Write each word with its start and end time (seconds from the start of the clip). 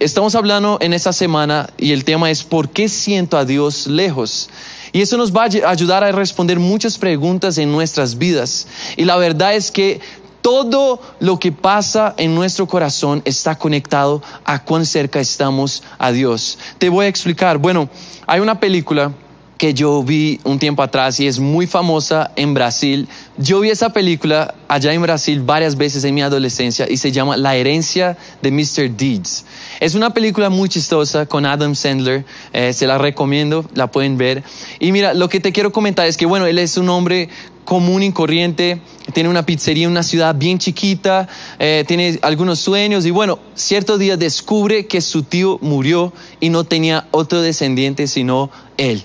Estamos 0.00 0.34
hablando 0.34 0.78
en 0.80 0.94
esta 0.94 1.12
semana 1.12 1.68
y 1.76 1.92
el 1.92 2.06
tema 2.06 2.30
es 2.30 2.42
¿por 2.42 2.70
qué 2.70 2.88
siento 2.88 3.36
a 3.36 3.44
Dios 3.44 3.86
lejos? 3.86 4.48
Y 4.92 5.02
eso 5.02 5.18
nos 5.18 5.36
va 5.36 5.42
a 5.42 5.70
ayudar 5.70 6.02
a 6.02 6.10
responder 6.10 6.58
muchas 6.58 6.96
preguntas 6.96 7.58
en 7.58 7.70
nuestras 7.70 8.16
vidas. 8.16 8.66
Y 8.96 9.04
la 9.04 9.18
verdad 9.18 9.54
es 9.54 9.70
que 9.70 10.00
todo 10.40 11.02
lo 11.20 11.38
que 11.38 11.52
pasa 11.52 12.14
en 12.16 12.34
nuestro 12.34 12.66
corazón 12.66 13.20
está 13.26 13.58
conectado 13.58 14.22
a 14.46 14.64
cuán 14.64 14.86
cerca 14.86 15.20
estamos 15.20 15.82
a 15.98 16.12
Dios. 16.12 16.58
Te 16.78 16.88
voy 16.88 17.04
a 17.04 17.08
explicar. 17.08 17.58
Bueno, 17.58 17.90
hay 18.26 18.40
una 18.40 18.58
película 18.58 19.12
que 19.60 19.74
yo 19.74 20.02
vi 20.02 20.40
un 20.44 20.58
tiempo 20.58 20.82
atrás 20.82 21.20
y 21.20 21.26
es 21.26 21.38
muy 21.38 21.66
famosa 21.66 22.30
en 22.34 22.54
Brasil. 22.54 23.06
Yo 23.36 23.60
vi 23.60 23.68
esa 23.68 23.92
película 23.92 24.54
allá 24.68 24.94
en 24.94 25.02
Brasil 25.02 25.42
varias 25.42 25.76
veces 25.76 26.02
en 26.04 26.14
mi 26.14 26.22
adolescencia 26.22 26.86
y 26.88 26.96
se 26.96 27.12
llama 27.12 27.36
La 27.36 27.56
herencia 27.56 28.16
de 28.40 28.52
Mr. 28.52 28.90
Deeds. 28.96 29.44
Es 29.78 29.94
una 29.94 30.14
película 30.14 30.48
muy 30.48 30.70
chistosa 30.70 31.26
con 31.26 31.44
Adam 31.44 31.74
Sandler, 31.74 32.24
eh, 32.54 32.72
se 32.72 32.86
la 32.86 32.96
recomiendo, 32.96 33.66
la 33.74 33.90
pueden 33.90 34.16
ver. 34.16 34.42
Y 34.78 34.92
mira, 34.92 35.12
lo 35.12 35.28
que 35.28 35.40
te 35.40 35.52
quiero 35.52 35.72
comentar 35.72 36.06
es 36.06 36.16
que, 36.16 36.24
bueno, 36.24 36.46
él 36.46 36.58
es 36.58 36.78
un 36.78 36.88
hombre 36.88 37.28
común 37.66 38.02
y 38.02 38.12
corriente, 38.12 38.80
tiene 39.12 39.28
una 39.28 39.44
pizzería 39.44 39.84
en 39.84 39.90
una 39.90 40.02
ciudad 40.02 40.34
bien 40.34 40.58
chiquita, 40.58 41.28
eh, 41.58 41.84
tiene 41.86 42.18
algunos 42.22 42.60
sueños 42.60 43.04
y 43.04 43.10
bueno, 43.10 43.38
cierto 43.54 43.98
día 43.98 44.16
descubre 44.16 44.86
que 44.86 45.02
su 45.02 45.22
tío 45.22 45.58
murió 45.60 46.14
y 46.40 46.48
no 46.48 46.64
tenía 46.64 47.08
otro 47.10 47.42
descendiente 47.42 48.06
sino 48.06 48.50
él. 48.78 49.04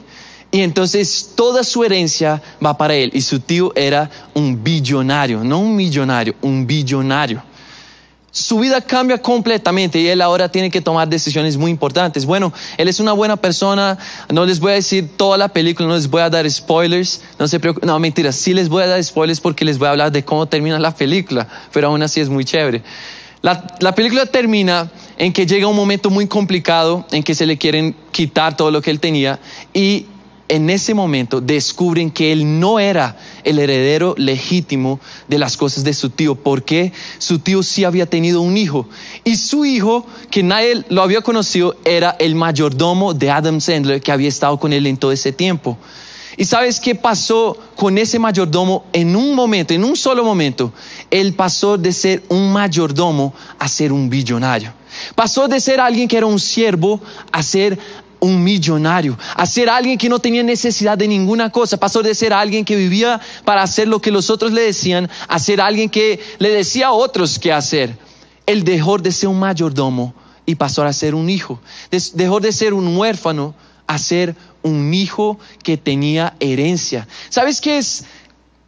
Y 0.55 0.61
entonces 0.61 1.31
toda 1.35 1.65
su 1.65 1.83
herencia 1.83 2.41
va 2.65 2.77
para 2.77 2.95
él. 2.95 3.11
Y 3.13 3.19
su 3.19 3.41
tío 3.41 3.73
era 3.75 4.09
un 4.33 4.63
billonario, 4.63 5.43
no 5.43 5.59
un 5.59 5.75
millonario, 5.75 6.33
un 6.41 6.65
billonario. 6.65 7.43
Su 8.31 8.59
vida 8.59 8.79
cambia 8.79 9.21
completamente 9.21 9.99
y 9.99 10.07
él 10.07 10.21
ahora 10.21 10.47
tiene 10.47 10.71
que 10.71 10.79
tomar 10.79 11.09
decisiones 11.09 11.57
muy 11.57 11.71
importantes. 11.71 12.25
Bueno, 12.25 12.53
él 12.77 12.87
es 12.87 13.01
una 13.01 13.11
buena 13.11 13.35
persona, 13.35 13.97
no 14.29 14.45
les 14.45 14.61
voy 14.61 14.71
a 14.71 14.75
decir 14.75 15.17
toda 15.17 15.37
la 15.37 15.49
película, 15.49 15.89
no 15.89 15.95
les 15.95 16.09
voy 16.09 16.21
a 16.21 16.29
dar 16.29 16.49
spoilers, 16.49 17.19
no 17.37 17.49
se 17.49 17.59
preocupen, 17.59 17.87
no 17.87 17.99
mentira, 17.99 18.31
sí 18.31 18.53
les 18.53 18.69
voy 18.69 18.83
a 18.83 18.87
dar 18.87 19.03
spoilers 19.03 19.41
porque 19.41 19.65
les 19.65 19.77
voy 19.77 19.89
a 19.89 19.91
hablar 19.91 20.13
de 20.13 20.23
cómo 20.23 20.45
termina 20.45 20.79
la 20.79 20.95
película, 20.95 21.49
pero 21.73 21.87
aún 21.87 22.01
así 22.01 22.21
es 22.21 22.29
muy 22.29 22.45
chévere. 22.45 22.81
La, 23.41 23.61
la, 23.81 23.93
película 23.93 24.25
termina 24.25 24.89
en 25.17 25.33
que 25.33 25.45
llega 25.45 25.67
un 25.67 25.75
momento 25.75 26.09
muy 26.09 26.27
complicado 26.27 27.05
en 27.11 27.23
que 27.23 27.35
se 27.35 27.45
le 27.45 27.57
quieren 27.57 27.93
quitar 28.11 28.55
todo 28.55 28.71
lo 28.71 28.81
que 28.81 28.89
él 28.89 29.01
tenía 29.01 29.37
y 29.73 30.07
en 30.47 30.69
ese 30.69 30.93
momento 30.93 31.41
descubren 31.41 32.11
que 32.11 32.31
él 32.31 32.59
no 32.59 32.79
era 32.79 33.17
el 33.43 33.59
heredero 33.59 34.13
legítimo 34.17 34.99
de 35.27 35.39
las 35.39 35.57
cosas 35.57 35.83
de 35.83 35.93
su 35.93 36.09
tío, 36.09 36.35
porque 36.35 36.93
su 37.17 37.39
tío 37.39 37.63
sí 37.63 37.83
había 37.83 38.05
tenido 38.05 38.41
un 38.41 38.57
hijo. 38.57 38.87
Y 39.23 39.37
su 39.37 39.65
hijo, 39.65 40.05
que 40.29 40.43
nadie 40.43 40.83
lo 40.89 41.01
había 41.01 41.21
conocido, 41.21 41.75
era 41.83 42.15
el 42.19 42.35
mayordomo 42.35 43.13
de 43.13 43.31
Adam 43.31 43.59
Sandler, 43.59 44.01
que 44.01 44.11
había 44.11 44.29
estado 44.29 44.59
con 44.59 44.73
él 44.73 44.85
en 44.87 44.97
todo 44.97 45.11
ese 45.11 45.31
tiempo. 45.31 45.77
¿Y 46.37 46.45
sabes 46.45 46.79
qué 46.79 46.95
pasó 46.95 47.57
con 47.75 47.97
ese 47.97 48.19
mayordomo 48.19 48.85
en 48.91 49.15
un 49.15 49.35
momento, 49.35 49.73
en 49.73 49.83
un 49.83 49.95
solo 49.95 50.23
momento? 50.23 50.73
Él 51.09 51.33
pasó 51.33 51.77
de 51.77 51.93
ser 51.93 52.23
un 52.27 52.51
mayordomo 52.51 53.33
a 53.57 53.67
ser 53.67 53.93
un 53.93 54.09
billonario. 54.09 54.73
Pasó 55.15 55.47
de 55.47 55.59
ser 55.59 55.79
alguien 55.79 56.07
que 56.07 56.17
era 56.17 56.25
un 56.25 56.39
siervo 56.39 57.01
a 57.31 57.41
ser 57.41 57.79
un 58.25 58.43
millonario, 58.43 59.17
a 59.35 59.45
ser 59.45 59.69
alguien 59.69 59.97
que 59.97 60.09
no 60.09 60.19
tenía 60.19 60.43
necesidad 60.43 60.97
de 60.97 61.07
ninguna 61.07 61.51
cosa, 61.51 61.77
pasó 61.77 62.01
de 62.01 62.15
ser 62.15 62.33
alguien 62.33 62.65
que 62.65 62.75
vivía 62.75 63.21
para 63.43 63.61
hacer 63.61 63.87
lo 63.87 64.01
que 64.01 64.11
los 64.11 64.29
otros 64.29 64.51
le 64.51 64.61
decían, 64.61 65.09
a 65.27 65.39
ser 65.39 65.61
alguien 65.61 65.89
que 65.89 66.19
le 66.39 66.49
decía 66.49 66.87
a 66.87 66.91
otros 66.91 67.39
qué 67.39 67.53
hacer. 67.53 67.97
Él 68.45 68.63
dejó 68.63 68.97
de 68.97 69.11
ser 69.11 69.29
un 69.29 69.39
mayordomo 69.39 70.13
y 70.45 70.55
pasó 70.55 70.83
a 70.83 70.93
ser 70.93 71.15
un 71.15 71.29
hijo. 71.29 71.59
Dejó 72.13 72.39
de 72.39 72.51
ser 72.51 72.73
un 72.73 72.97
huérfano 72.97 73.55
a 73.87 73.97
ser 73.97 74.35
un 74.63 74.93
hijo 74.93 75.37
que 75.63 75.77
tenía 75.77 76.35
herencia. 76.39 77.07
¿Sabes 77.29 77.61
qué 77.61 77.77
es? 77.77 78.05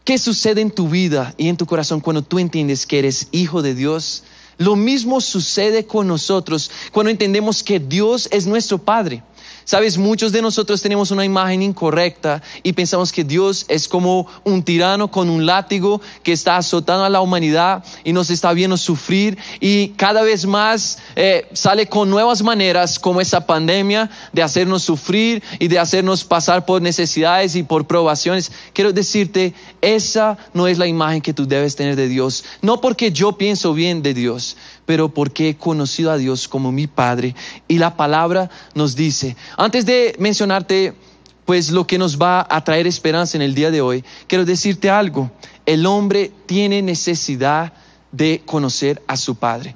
¿Qué 0.03 0.17
sucede 0.17 0.61
en 0.61 0.71
tu 0.71 0.87
vida 0.87 1.33
y 1.37 1.49
en 1.49 1.57
tu 1.57 1.65
corazón 1.65 1.99
cuando 1.99 2.21
tú 2.21 2.39
entiendes 2.39 2.85
que 2.85 2.99
eres 2.99 3.27
hijo 3.31 3.61
de 3.61 3.75
Dios? 3.75 4.23
Lo 4.57 4.75
mismo 4.75 5.21
sucede 5.21 5.85
con 5.85 6.07
nosotros 6.07 6.71
cuando 6.91 7.11
entendemos 7.11 7.61
que 7.61 7.79
Dios 7.79 8.27
es 8.31 8.47
nuestro 8.47 8.77
Padre. 8.77 9.23
Sabes, 9.67 9.97
muchos 9.97 10.31
de 10.31 10.41
nosotros 10.41 10.81
tenemos 10.81 11.11
una 11.11 11.25
imagen 11.25 11.61
incorrecta 11.61 12.41
y 12.63 12.71
pensamos 12.71 13.11
que 13.11 13.25
Dios 13.25 13.65
es 13.67 13.89
como 13.89 14.25
un 14.45 14.63
tirano 14.63 15.11
con 15.11 15.29
un 15.29 15.45
látigo 15.45 15.99
que 16.23 16.31
está 16.31 16.55
azotando 16.55 17.03
a 17.03 17.09
la 17.09 17.19
humanidad 17.19 17.83
y 18.05 18.13
nos 18.13 18.29
está 18.29 18.53
viendo 18.53 18.77
sufrir 18.77 19.37
y 19.59 19.89
cada 19.89 20.21
vez 20.21 20.45
más 20.45 20.99
eh, 21.17 21.49
sale 21.51 21.87
con 21.87 22.09
nuevas 22.09 22.43
maneras 22.43 22.97
como 22.97 23.19
esa 23.19 23.45
pandemia 23.45 24.09
de 24.31 24.41
hacernos 24.41 24.83
sufrir 24.83 25.43
y 25.59 25.67
de 25.67 25.79
hacernos 25.79 26.23
pasar 26.23 26.65
por 26.65 26.81
necesidades 26.81 27.57
y 27.57 27.63
por 27.63 27.87
probaciones. 27.87 28.53
Quiero 28.71 28.93
decirte, 28.93 29.53
esa 29.81 30.37
no 30.53 30.69
es 30.69 30.77
la 30.77 30.87
imagen 30.87 31.21
que 31.21 31.33
tú 31.33 31.45
debes 31.45 31.75
tener 31.75 31.97
de 31.97 32.07
Dios. 32.07 32.45
No 32.61 32.79
porque 32.79 33.11
yo 33.11 33.33
pienso 33.33 33.73
bien 33.73 34.01
de 34.01 34.13
Dios, 34.13 34.55
pero 34.87 35.09
porque 35.09 35.49
he 35.49 35.57
conocido 35.57 36.11
a 36.11 36.17
Dios 36.17 36.47
como 36.47 36.71
mi 36.71 36.87
Padre. 36.87 37.35
Y 37.67 37.77
la 37.77 37.97
palabra 37.97 38.49
nos 38.73 38.95
dice, 38.95 39.35
antes 39.57 39.85
de 39.85 40.15
mencionarte 40.19 40.93
pues 41.45 41.71
lo 41.71 41.87
que 41.87 41.97
nos 41.97 42.17
va 42.17 42.45
a 42.49 42.63
traer 42.63 42.87
esperanza 42.87 43.37
en 43.37 43.41
el 43.41 43.55
día 43.55 43.71
de 43.71 43.81
hoy, 43.81 44.03
quiero 44.27 44.45
decirte 44.45 44.89
algo, 44.89 45.31
el 45.65 45.85
hombre 45.85 46.31
tiene 46.45 46.81
necesidad 46.81 47.73
de 48.11 48.41
conocer 48.45 49.01
a 49.07 49.17
su 49.17 49.35
Padre. 49.35 49.75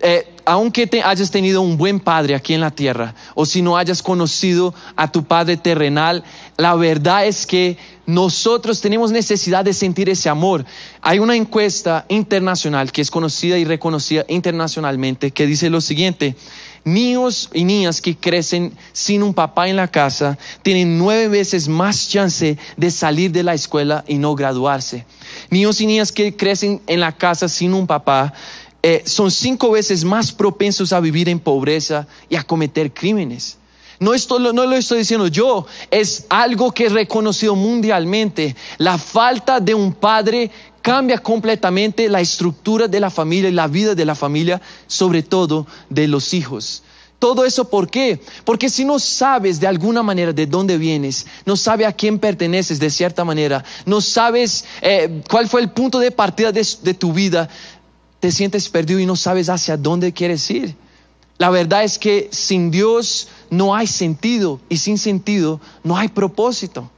Eh, 0.00 0.26
aunque 0.44 0.86
te 0.86 1.02
hayas 1.02 1.30
tenido 1.30 1.60
un 1.60 1.76
buen 1.76 2.00
padre 2.00 2.34
aquí 2.34 2.54
en 2.54 2.60
la 2.60 2.70
tierra, 2.70 3.14
o 3.34 3.44
si 3.44 3.60
no 3.60 3.76
hayas 3.76 4.02
conocido 4.02 4.72
a 4.96 5.10
tu 5.10 5.24
padre 5.24 5.56
terrenal, 5.56 6.24
la 6.56 6.74
verdad 6.74 7.26
es 7.26 7.44
que 7.44 7.76
nosotros 8.06 8.80
tenemos 8.80 9.10
necesidad 9.10 9.64
de 9.64 9.74
sentir 9.74 10.08
ese 10.08 10.28
amor. 10.28 10.64
Hay 11.02 11.18
una 11.18 11.36
encuesta 11.36 12.06
internacional 12.08 12.92
que 12.92 13.02
es 13.02 13.10
conocida 13.10 13.58
y 13.58 13.64
reconocida 13.64 14.24
internacionalmente 14.28 15.32
que 15.32 15.46
dice 15.46 15.68
lo 15.70 15.80
siguiente, 15.80 16.34
niños 16.84 17.50
y 17.52 17.64
niñas 17.64 18.00
que 18.00 18.16
crecen 18.16 18.72
sin 18.92 19.22
un 19.22 19.34
papá 19.34 19.68
en 19.68 19.76
la 19.76 19.88
casa 19.88 20.38
tienen 20.62 20.98
nueve 20.98 21.28
veces 21.28 21.68
más 21.68 22.08
chance 22.08 22.58
de 22.76 22.90
salir 22.90 23.32
de 23.32 23.42
la 23.42 23.54
escuela 23.54 24.04
y 24.06 24.16
no 24.16 24.34
graduarse. 24.34 25.04
Niños 25.50 25.80
y 25.80 25.86
niñas 25.86 26.12
que 26.12 26.36
crecen 26.36 26.80
en 26.86 27.00
la 27.00 27.12
casa 27.12 27.48
sin 27.48 27.74
un 27.74 27.86
papá 27.86 28.32
eh, 28.82 29.02
son 29.04 29.30
cinco 29.30 29.72
veces 29.72 30.04
más 30.04 30.32
propensos 30.32 30.92
a 30.92 31.00
vivir 31.00 31.28
en 31.28 31.38
pobreza 31.38 32.06
y 32.28 32.36
a 32.36 32.42
cometer 32.42 32.92
crímenes. 32.92 33.58
No, 34.00 34.12
no 34.38 34.64
lo 34.64 34.76
estoy 34.76 35.00
diciendo 35.00 35.26
yo, 35.26 35.66
es 35.90 36.24
algo 36.30 36.72
que 36.72 36.86
es 36.86 36.92
reconocido 36.92 37.54
mundialmente. 37.54 38.56
La 38.78 38.96
falta 38.96 39.60
de 39.60 39.74
un 39.74 39.92
padre 39.92 40.50
cambia 40.82 41.18
completamente 41.18 42.08
la 42.08 42.20
estructura 42.20 42.88
de 42.88 43.00
la 43.00 43.10
familia 43.10 43.50
y 43.50 43.52
la 43.52 43.68
vida 43.68 43.94
de 43.94 44.04
la 44.04 44.14
familia, 44.14 44.60
sobre 44.86 45.22
todo 45.22 45.66
de 45.88 46.08
los 46.08 46.34
hijos. 46.34 46.82
Todo 47.18 47.44
eso, 47.44 47.68
¿por 47.68 47.90
qué? 47.90 48.18
Porque 48.44 48.70
si 48.70 48.84
no 48.86 48.98
sabes 48.98 49.60
de 49.60 49.66
alguna 49.66 50.02
manera 50.02 50.32
de 50.32 50.46
dónde 50.46 50.78
vienes, 50.78 51.26
no 51.44 51.54
sabes 51.54 51.86
a 51.86 51.92
quién 51.92 52.18
perteneces 52.18 52.80
de 52.80 52.88
cierta 52.88 53.24
manera, 53.24 53.62
no 53.84 54.00
sabes 54.00 54.64
eh, 54.80 55.22
cuál 55.28 55.46
fue 55.46 55.60
el 55.60 55.70
punto 55.70 55.98
de 55.98 56.12
partida 56.12 56.50
de 56.50 56.94
tu 56.94 57.12
vida, 57.12 57.50
te 58.20 58.32
sientes 58.32 58.70
perdido 58.70 59.00
y 59.00 59.06
no 59.06 59.16
sabes 59.16 59.50
hacia 59.50 59.76
dónde 59.76 60.14
quieres 60.14 60.50
ir. 60.50 60.74
La 61.36 61.50
verdad 61.50 61.84
es 61.84 61.98
que 61.98 62.28
sin 62.32 62.70
Dios 62.70 63.28
no 63.50 63.74
hay 63.74 63.86
sentido 63.86 64.60
y 64.70 64.78
sin 64.78 64.96
sentido 64.96 65.60
no 65.84 65.98
hay 65.98 66.08
propósito. 66.08 66.90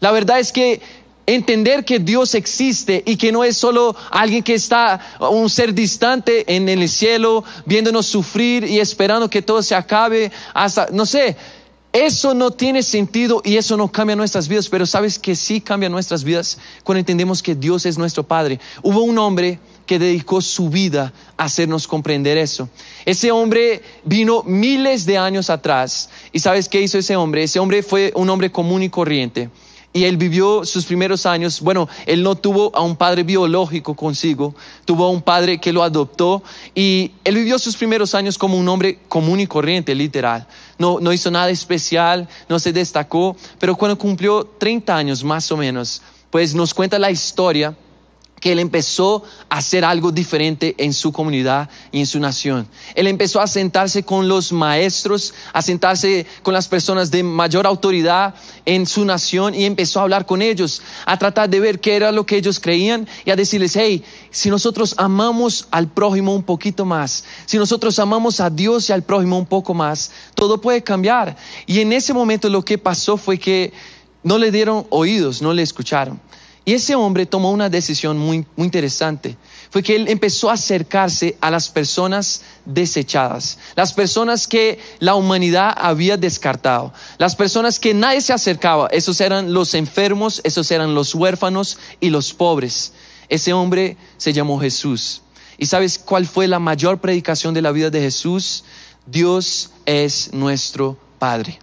La 0.00 0.10
verdad 0.10 0.40
es 0.40 0.50
que 0.50 0.80
entender 1.34 1.84
que 1.84 1.98
Dios 1.98 2.34
existe 2.34 3.02
y 3.06 3.16
que 3.16 3.32
no 3.32 3.44
es 3.44 3.56
solo 3.56 3.96
alguien 4.10 4.42
que 4.42 4.54
está, 4.54 5.00
un 5.20 5.48
ser 5.48 5.74
distante 5.74 6.54
en 6.54 6.68
el 6.68 6.88
cielo, 6.88 7.44
viéndonos 7.66 8.06
sufrir 8.06 8.64
y 8.64 8.80
esperando 8.80 9.28
que 9.28 9.42
todo 9.42 9.62
se 9.62 9.74
acabe 9.74 10.30
hasta, 10.54 10.88
no 10.92 11.06
sé, 11.06 11.36
eso 11.92 12.32
no 12.32 12.52
tiene 12.52 12.82
sentido 12.82 13.42
y 13.44 13.58
eso 13.58 13.76
no 13.76 13.92
cambia 13.92 14.16
nuestras 14.16 14.48
vidas, 14.48 14.68
pero 14.70 14.86
sabes 14.86 15.18
que 15.18 15.36
sí 15.36 15.60
cambia 15.60 15.90
nuestras 15.90 16.24
vidas 16.24 16.56
cuando 16.84 17.00
entendemos 17.00 17.42
que 17.42 17.54
Dios 17.54 17.84
es 17.84 17.98
nuestro 17.98 18.22
Padre. 18.22 18.60
Hubo 18.82 19.02
un 19.02 19.18
hombre 19.18 19.58
que 19.84 19.98
dedicó 19.98 20.40
su 20.40 20.70
vida 20.70 21.12
a 21.36 21.44
hacernos 21.44 21.86
comprender 21.86 22.38
eso. 22.38 22.70
Ese 23.04 23.30
hombre 23.30 23.82
vino 24.04 24.42
miles 24.44 25.04
de 25.04 25.18
años 25.18 25.50
atrás. 25.50 26.08
¿Y 26.32 26.38
sabes 26.38 26.66
qué 26.68 26.80
hizo 26.80 26.96
ese 26.96 27.14
hombre? 27.14 27.42
Ese 27.42 27.58
hombre 27.58 27.82
fue 27.82 28.10
un 28.16 28.30
hombre 28.30 28.50
común 28.50 28.82
y 28.82 28.88
corriente. 28.88 29.50
Y 29.94 30.04
él 30.04 30.16
vivió 30.16 30.64
sus 30.64 30.86
primeros 30.86 31.26
años, 31.26 31.60
bueno, 31.60 31.88
él 32.06 32.22
no 32.22 32.34
tuvo 32.34 32.74
a 32.74 32.80
un 32.80 32.96
padre 32.96 33.24
biológico 33.24 33.94
consigo, 33.94 34.54
tuvo 34.86 35.04
a 35.04 35.10
un 35.10 35.20
padre 35.20 35.58
que 35.58 35.72
lo 35.72 35.82
adoptó 35.82 36.42
y 36.74 37.10
él 37.24 37.34
vivió 37.34 37.58
sus 37.58 37.76
primeros 37.76 38.14
años 38.14 38.38
como 38.38 38.56
un 38.56 38.68
hombre 38.68 39.00
común 39.08 39.40
y 39.40 39.46
corriente, 39.46 39.94
literal. 39.94 40.46
No, 40.78 40.98
no 40.98 41.12
hizo 41.12 41.30
nada 41.30 41.50
especial, 41.50 42.26
no 42.48 42.58
se 42.58 42.72
destacó, 42.72 43.36
pero 43.58 43.76
cuando 43.76 43.98
cumplió 43.98 44.44
30 44.58 44.96
años 44.96 45.22
más 45.24 45.52
o 45.52 45.58
menos, 45.58 46.00
pues 46.30 46.54
nos 46.54 46.72
cuenta 46.72 46.98
la 46.98 47.10
historia 47.10 47.76
que 48.42 48.50
él 48.50 48.58
empezó 48.58 49.22
a 49.48 49.58
hacer 49.58 49.84
algo 49.84 50.10
diferente 50.10 50.74
en 50.78 50.92
su 50.92 51.12
comunidad 51.12 51.70
y 51.92 52.00
en 52.00 52.06
su 52.06 52.18
nación. 52.18 52.66
Él 52.96 53.06
empezó 53.06 53.40
a 53.40 53.46
sentarse 53.46 54.02
con 54.02 54.26
los 54.26 54.50
maestros, 54.50 55.32
a 55.52 55.62
sentarse 55.62 56.26
con 56.42 56.52
las 56.52 56.66
personas 56.66 57.12
de 57.12 57.22
mayor 57.22 57.68
autoridad 57.68 58.34
en 58.66 58.84
su 58.86 59.04
nación 59.04 59.54
y 59.54 59.64
empezó 59.64 60.00
a 60.00 60.02
hablar 60.02 60.26
con 60.26 60.42
ellos, 60.42 60.82
a 61.06 61.16
tratar 61.20 61.50
de 61.50 61.60
ver 61.60 61.78
qué 61.78 61.94
era 61.94 62.10
lo 62.10 62.26
que 62.26 62.36
ellos 62.36 62.58
creían 62.58 63.06
y 63.24 63.30
a 63.30 63.36
decirles, 63.36 63.76
hey, 63.76 64.02
si 64.32 64.50
nosotros 64.50 64.96
amamos 64.98 65.68
al 65.70 65.86
prójimo 65.86 66.34
un 66.34 66.42
poquito 66.42 66.84
más, 66.84 67.24
si 67.46 67.58
nosotros 67.58 67.96
amamos 68.00 68.40
a 68.40 68.50
Dios 68.50 68.90
y 68.90 68.92
al 68.92 69.04
prójimo 69.04 69.38
un 69.38 69.46
poco 69.46 69.72
más, 69.72 70.10
todo 70.34 70.60
puede 70.60 70.82
cambiar. 70.82 71.36
Y 71.66 71.78
en 71.78 71.92
ese 71.92 72.12
momento 72.12 72.48
lo 72.48 72.64
que 72.64 72.76
pasó 72.76 73.16
fue 73.16 73.38
que 73.38 73.72
no 74.24 74.36
le 74.36 74.50
dieron 74.50 74.84
oídos, 74.90 75.42
no 75.42 75.52
le 75.52 75.62
escucharon. 75.62 76.20
Y 76.64 76.74
ese 76.74 76.94
hombre 76.94 77.26
tomó 77.26 77.50
una 77.50 77.68
decisión 77.68 78.18
muy, 78.18 78.46
muy 78.56 78.66
interesante. 78.66 79.36
Fue 79.70 79.82
que 79.82 79.96
él 79.96 80.08
empezó 80.08 80.48
a 80.48 80.54
acercarse 80.54 81.36
a 81.40 81.50
las 81.50 81.68
personas 81.68 82.42
desechadas, 82.64 83.58
las 83.74 83.92
personas 83.92 84.46
que 84.46 84.78
la 85.00 85.16
humanidad 85.16 85.74
había 85.76 86.16
descartado, 86.16 86.92
las 87.18 87.34
personas 87.34 87.80
que 87.80 87.94
nadie 87.94 88.20
se 88.20 88.32
acercaba. 88.32 88.86
Esos 88.92 89.20
eran 89.20 89.52
los 89.52 89.74
enfermos, 89.74 90.40
esos 90.44 90.70
eran 90.70 90.94
los 90.94 91.14
huérfanos 91.14 91.78
y 92.00 92.10
los 92.10 92.32
pobres. 92.32 92.92
Ese 93.28 93.52
hombre 93.52 93.96
se 94.16 94.32
llamó 94.32 94.60
Jesús. 94.60 95.22
¿Y 95.58 95.66
sabes 95.66 95.98
cuál 95.98 96.26
fue 96.26 96.46
la 96.46 96.58
mayor 96.58 97.00
predicación 97.00 97.54
de 97.54 97.62
la 97.62 97.72
vida 97.72 97.90
de 97.90 98.00
Jesús? 98.00 98.64
Dios 99.06 99.70
es 99.84 100.32
nuestro 100.32 100.96
Padre. 101.18 101.58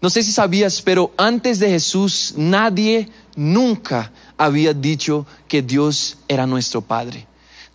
No 0.00 0.10
sé 0.10 0.22
si 0.22 0.32
sabías, 0.32 0.82
pero 0.82 1.12
antes 1.16 1.58
de 1.58 1.70
Jesús 1.70 2.34
nadie 2.36 3.08
nunca 3.34 4.12
había 4.36 4.74
dicho 4.74 5.26
que 5.48 5.62
Dios 5.62 6.18
era 6.28 6.46
nuestro 6.46 6.82
Padre. 6.82 7.26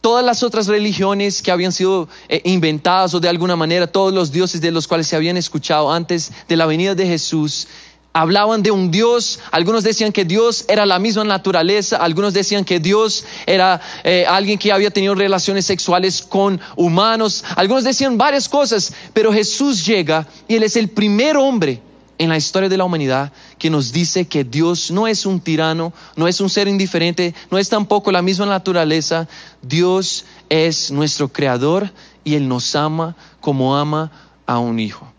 Todas 0.02 0.26
las 0.26 0.42
otras 0.44 0.68
religiones 0.68 1.42
que 1.42 1.52
habían 1.52 1.72
sido 1.72 2.10
eh, 2.28 2.42
inventadas 2.46 3.14
o 3.14 3.20
de 3.20 3.30
alguna 3.30 3.56
manera, 3.56 3.86
todos 3.86 4.14
los 4.14 4.32
dioses 4.32 4.62
de 4.62 4.72
los 4.72 4.88
cuales 4.88 5.08
se 5.08 5.16
habían 5.16 5.38
escuchado 5.38 5.92
antes 5.92 6.32
de 6.48 6.58
la 6.58 6.66
venida 6.66 6.96
de 6.96 7.06
Jesús, 7.06 7.68
hablaban 8.14 8.62
de 8.64 8.72
un 8.72 8.92
Dios, 8.92 9.40
algunos 9.52 9.84
decían 9.84 10.12
que 10.12 10.26
Dios 10.26 10.66
era 10.68 10.86
la 10.86 11.00
misma 11.00 11.24
naturaleza, 11.24 11.98
algunos 11.98 12.34
decían 12.34 12.66
que 12.66 12.80
Dios 12.80 13.26
era 13.46 13.80
eh, 14.04 14.26
alguien 14.28 14.58
que 14.58 14.72
había 14.72 14.92
tenido 14.92 15.16
relaciones 15.16 15.66
sexuales 15.66 16.22
con 16.22 16.60
humanos, 16.76 17.44
algunos 17.56 17.84
decían 17.84 18.18
varias 18.18 18.50
cosas, 18.50 18.94
pero 19.14 19.32
Jesús 19.32 19.86
llega 19.86 20.28
y 20.48 20.56
Él 20.56 20.64
es 20.64 20.76
el 20.76 20.90
primer 20.90 21.38
hombre 21.38 21.82
en 22.22 22.30
la 22.30 22.38
historia 22.38 22.70
de 22.70 22.78
la 22.78 22.86
humanidad 22.86 23.34
que 23.58 23.72
nos 23.72 23.92
dice 23.92 24.28
que 24.28 24.44
Dios 24.44 24.92
no 24.92 25.08
es 25.08 25.26
un 25.26 25.40
tirano, 25.40 25.92
no 26.16 26.28
es 26.28 26.40
un 26.40 26.52
ser 26.52 26.68
indiferente, 26.68 27.34
no 27.50 27.58
es 27.58 27.68
tampoco 27.68 28.12
la 28.12 28.22
misma 28.22 28.46
naturaleza. 28.46 29.28
Dios 29.64 30.26
es 30.48 30.92
nuestro 30.92 31.30
creador 31.30 31.92
y 32.24 32.36
Él 32.36 32.48
nos 32.48 32.76
ama 32.76 33.16
como 33.40 33.76
ama 33.76 34.12
a 34.46 34.60
un 34.60 34.80
hijo. 34.80 35.12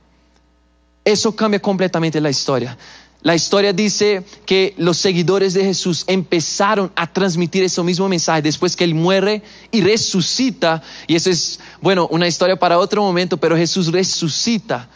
Eso 1.04 1.34
cambia 1.34 1.60
completamente 1.60 2.20
la 2.20 2.30
historia. 2.30 2.78
La 3.22 3.34
historia 3.34 3.72
dice 3.72 4.24
que 4.46 4.72
los 4.78 4.96
seguidores 4.96 5.54
de 5.54 5.64
Jesús 5.64 6.04
empezaron 6.06 6.92
a 6.94 7.12
transmitir 7.12 7.64
ese 7.64 7.82
mismo 7.82 8.08
mensaje 8.08 8.42
después 8.42 8.76
que 8.76 8.84
Él 8.84 8.94
muere 8.94 9.42
y 9.72 9.80
resucita. 9.80 10.80
Y 11.08 11.16
eso 11.16 11.30
es, 11.30 11.58
bueno, 11.80 12.06
una 12.12 12.28
historia 12.28 12.54
para 12.54 12.78
otro 12.78 13.02
momento, 13.02 13.38
pero 13.38 13.56
Jesús 13.56 13.90
resucita 13.90 14.88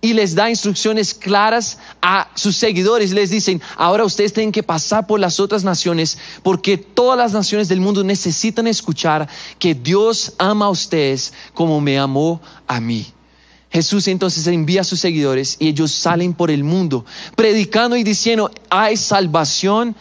y 0.00 0.12
les 0.12 0.34
da 0.34 0.50
instrucciones 0.50 1.14
claras 1.14 1.78
a 2.00 2.28
sus 2.34 2.56
seguidores. 2.56 3.12
Les 3.12 3.30
dicen, 3.30 3.60
ahora 3.76 4.04
ustedes 4.04 4.32
tienen 4.32 4.52
que 4.52 4.62
pasar 4.62 5.06
por 5.06 5.18
las 5.18 5.40
otras 5.40 5.64
naciones 5.64 6.18
porque 6.42 6.76
todas 6.76 7.18
las 7.18 7.32
naciones 7.32 7.68
del 7.68 7.80
mundo 7.80 8.04
necesitan 8.04 8.66
escuchar 8.66 9.28
que 9.58 9.74
Dios 9.74 10.34
ama 10.38 10.66
a 10.66 10.70
ustedes 10.70 11.32
como 11.54 11.80
me 11.80 11.98
amó 11.98 12.40
a 12.66 12.80
mí. 12.80 13.06
Jesús 13.70 14.08
entonces 14.08 14.46
envía 14.46 14.82
a 14.82 14.84
sus 14.84 15.00
seguidores 15.00 15.56
y 15.58 15.68
ellos 15.68 15.90
salen 15.92 16.34
por 16.34 16.50
el 16.50 16.62
mundo 16.62 17.04
predicando 17.34 17.96
y 17.96 18.04
diciendo, 18.04 18.50
hay 18.70 18.96
salvación 18.96 19.96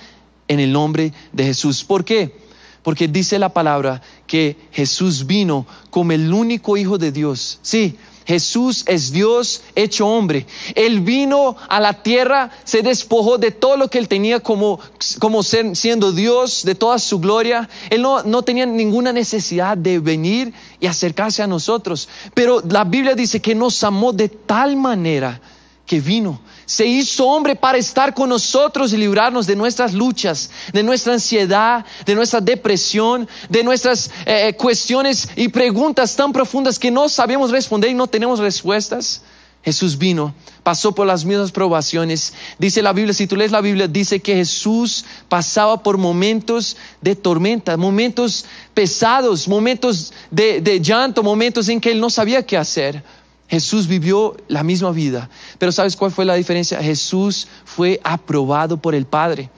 en 0.48 0.60
el 0.60 0.72
nombre 0.72 1.14
de 1.34 1.46
Jesús. 1.46 1.84
¿Por 1.84 2.06
qué? 2.06 2.38
Porque 2.84 3.08
dice 3.08 3.40
la 3.40 3.50
palabra 3.50 4.02
que 4.28 4.56
Jesús 4.72 5.26
vino 5.26 5.66
como 5.90 6.12
el 6.12 6.32
único 6.32 6.78
Hijo 6.78 6.98
de 6.98 7.12
Dios. 7.12 7.60
Sí, 7.64 7.98
Jesús 8.26 8.84
es 8.88 9.12
Dios 9.12 9.62
hecho 9.76 10.08
hombre. 10.08 10.48
Él 10.74 11.02
vino 11.02 11.56
a 11.70 11.80
la 11.80 12.02
tierra, 12.02 12.52
se 12.64 12.82
despojó 12.82 13.38
de 13.38 13.52
todo 13.52 13.78
lo 13.78 13.90
que 13.90 14.00
él 14.00 14.08
tenía 14.08 14.40
como, 14.40 14.80
como 15.20 15.44
siendo 15.44 16.12
Dios, 16.12 16.64
de 16.64 16.76
toda 16.76 16.98
su 17.00 17.20
gloria. 17.20 17.70
Él 17.90 18.02
no, 18.02 18.24
no 18.24 18.42
tenía 18.42 18.66
ninguna 18.66 19.14
necesidad 19.14 19.78
de 19.78 20.00
venir 20.00 20.54
y 20.80 20.88
acercarse 20.88 21.44
a 21.44 21.48
nosotros. 21.48 22.10
Pero 22.34 22.62
la 22.68 22.84
Biblia 22.84 23.16
dice 23.16 23.42
que 23.42 23.54
nos 23.54 23.84
amó 23.84 24.12
de 24.12 24.30
tal 24.30 24.76
manera 24.76 25.40
que 25.86 26.00
vino 26.00 26.40
se 26.66 26.86
hizo 26.86 27.28
hombre 27.28 27.56
para 27.56 27.78
estar 27.78 28.14
con 28.14 28.30
nosotros 28.30 28.92
y 28.92 28.98
librarnos 28.98 29.46
de 29.46 29.56
nuestras 29.56 29.94
luchas, 29.94 30.50
de 30.74 30.84
nuestra 30.84 31.14
ansiedad, 31.14 31.86
de 32.06 32.16
nuestra 32.16 32.42
depresión, 32.42 33.28
de 33.50 33.64
nuestras 33.64 34.10
eh, 34.26 34.54
cuestiones 34.58 35.30
y 35.36 35.50
preguntas 35.50 36.16
tan 36.16 36.34
profundas 36.34 36.80
que 36.80 36.92
no 36.92 37.08
sabemos 37.08 37.52
responder 37.52 37.92
y 37.92 37.94
no 37.94 38.08
tenemos 38.08 38.40
respuestas. 38.40 39.22
Jesús 39.64 39.98
vino, 39.98 40.36
pasó 40.62 40.94
por 40.94 41.08
las 41.08 41.26
mismas 41.26 41.52
probaciones. 41.52 42.34
Dice 42.60 42.84
la 42.84 42.94
Biblia, 42.94 43.16
si 43.16 43.26
tú 43.26 43.36
lees 43.36 43.52
la 43.52 43.62
Biblia, 43.62 43.88
dice 43.88 44.20
que 44.20 44.36
Jesús 44.36 45.06
pasaba 45.28 45.82
por 45.82 45.98
momentos 45.98 46.78
de 47.02 47.16
tormenta, 47.16 47.76
momentos 47.76 48.46
pesados, 48.76 49.48
momentos 49.48 50.14
de, 50.30 50.62
de 50.62 50.80
llanto, 50.82 51.24
momentos 51.24 51.68
en 51.70 51.82
que 51.82 51.92
él 51.92 52.00
no 52.00 52.12
sabía 52.12 52.46
qué 52.46 52.58
hacer. 52.58 53.04
Jesús 53.48 53.88
vivió 53.88 54.36
la 54.48 54.64
misma 54.64 54.92
vida, 54.92 55.30
pero 55.60 55.72
¿sabes 55.72 55.96
cuál 55.96 56.12
fue 56.12 56.26
la 56.26 56.34
diferencia? 56.36 56.82
Jesús 56.82 57.48
fue 57.64 58.00
aprobado 58.04 58.78
por 58.78 58.96
el 58.96 59.06
Padre. 59.06 59.52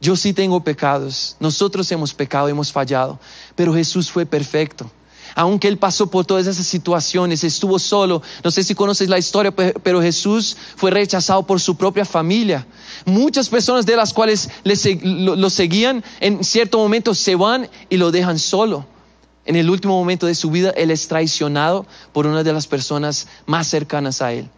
Yo 0.00 0.16
sí 0.16 0.32
tengo 0.32 0.64
pecados, 0.64 1.36
nosotros 1.38 1.90
hemos 1.92 2.12
pecado, 2.14 2.48
hemos 2.48 2.72
fallado, 2.72 3.20
pero 3.54 3.74
Jesús 3.74 4.10
fue 4.10 4.26
perfecto. 4.26 4.90
Aunque 5.36 5.68
Él 5.68 5.78
pasó 5.78 6.08
por 6.08 6.24
todas 6.24 6.48
esas 6.48 6.66
situaciones, 6.66 7.44
estuvo 7.44 7.78
solo, 7.78 8.20
no 8.42 8.50
sé 8.50 8.64
si 8.64 8.74
conoces 8.74 9.08
la 9.08 9.18
historia, 9.18 9.52
pero 9.52 10.02
Jesús 10.02 10.56
fue 10.74 10.90
rechazado 10.90 11.46
por 11.46 11.60
su 11.60 11.76
propia 11.76 12.04
familia. 12.04 12.66
Muchas 13.04 13.48
personas 13.48 13.86
de 13.86 13.94
las 13.94 14.12
cuales 14.12 14.50
lo 14.64 15.50
seguían 15.50 16.02
en 16.18 16.42
cierto 16.42 16.78
momento 16.78 17.14
se 17.14 17.36
van 17.36 17.68
y 17.88 17.96
lo 17.96 18.10
dejan 18.10 18.40
solo 18.40 18.86
en 19.50 19.56
el 19.56 19.68
último 19.68 19.98
momento 19.98 20.28
de 20.28 20.36
su 20.36 20.48
vida, 20.52 20.70
Él 20.76 20.92
es 20.92 21.08
traicionado 21.08 21.84
por 22.12 22.24
una 22.24 22.44
de 22.44 22.52
las 22.52 22.68
personas 22.68 23.26
más 23.46 23.66
cercanas 23.66 24.22
a 24.22 24.32
Él. 24.32 24.48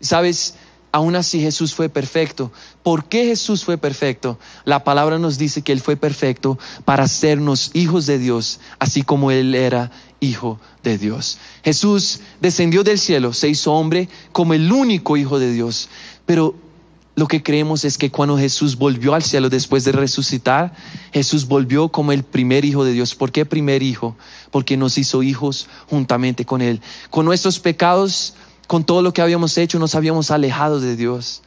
¿Sabes? 0.00 0.54
Aún 0.90 1.14
así 1.14 1.40
Jesús 1.40 1.74
fue 1.74 1.88
perfecto. 1.88 2.50
¿Por 2.82 3.04
qué 3.04 3.26
Jesús 3.26 3.62
fue 3.64 3.78
perfecto? 3.78 4.36
La 4.64 4.82
palabra 4.82 5.20
nos 5.20 5.38
dice 5.38 5.62
que 5.62 5.70
Él 5.70 5.80
fue 5.80 5.94
perfecto 5.94 6.58
para 6.84 7.04
hacernos 7.04 7.70
hijos 7.72 8.06
de 8.06 8.18
Dios, 8.18 8.58
así 8.80 9.02
como 9.02 9.30
Él 9.30 9.54
era 9.54 9.92
hijo 10.18 10.58
de 10.82 10.98
Dios. 10.98 11.38
Jesús 11.62 12.18
descendió 12.40 12.82
del 12.82 12.98
cielo, 12.98 13.32
se 13.32 13.48
hizo 13.48 13.74
hombre 13.74 14.08
como 14.32 14.54
el 14.54 14.72
único 14.72 15.16
hijo 15.16 15.38
de 15.38 15.52
Dios, 15.52 15.88
pero 16.24 16.56
lo 17.16 17.26
que 17.26 17.42
creemos 17.42 17.86
es 17.86 17.96
que 17.96 18.10
cuando 18.10 18.36
Jesús 18.36 18.76
volvió 18.76 19.14
al 19.14 19.22
cielo 19.22 19.48
después 19.48 19.84
de 19.84 19.92
resucitar, 19.92 20.74
Jesús 21.14 21.48
volvió 21.48 21.88
como 21.88 22.12
el 22.12 22.22
primer 22.22 22.66
hijo 22.66 22.84
de 22.84 22.92
Dios. 22.92 23.14
¿Por 23.14 23.32
qué 23.32 23.46
primer 23.46 23.82
hijo? 23.82 24.14
Porque 24.50 24.76
nos 24.76 24.98
hizo 24.98 25.22
hijos 25.22 25.66
juntamente 25.88 26.44
con 26.44 26.60
Él. 26.60 26.82
Con 27.08 27.24
nuestros 27.24 27.58
pecados, 27.58 28.34
con 28.66 28.84
todo 28.84 29.00
lo 29.00 29.14
que 29.14 29.22
habíamos 29.22 29.56
hecho, 29.56 29.78
nos 29.78 29.94
habíamos 29.94 30.30
alejado 30.30 30.78
de 30.78 30.94
Dios. 30.94 31.40